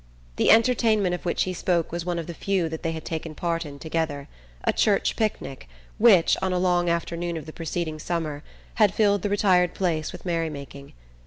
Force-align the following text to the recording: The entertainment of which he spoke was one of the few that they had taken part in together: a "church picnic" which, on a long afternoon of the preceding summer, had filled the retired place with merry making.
The 0.37 0.49
entertainment 0.49 1.13
of 1.13 1.25
which 1.25 1.43
he 1.43 1.53
spoke 1.53 1.91
was 1.91 2.03
one 2.05 2.17
of 2.17 2.25
the 2.25 2.33
few 2.33 2.67
that 2.69 2.81
they 2.81 2.91
had 2.93 3.05
taken 3.05 3.35
part 3.35 3.67
in 3.67 3.77
together: 3.77 4.27
a 4.63 4.73
"church 4.73 5.15
picnic" 5.15 5.69
which, 5.99 6.35
on 6.41 6.51
a 6.51 6.57
long 6.57 6.89
afternoon 6.89 7.37
of 7.37 7.45
the 7.45 7.53
preceding 7.53 7.99
summer, 7.99 8.41
had 8.81 8.95
filled 8.95 9.21
the 9.21 9.29
retired 9.29 9.75
place 9.75 10.11
with 10.11 10.25
merry 10.25 10.49
making. 10.49 10.93